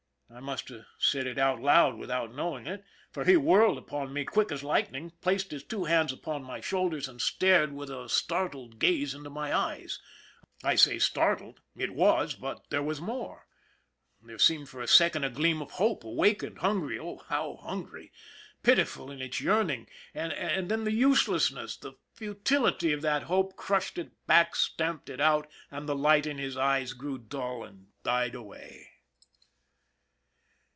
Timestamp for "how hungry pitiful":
17.27-19.11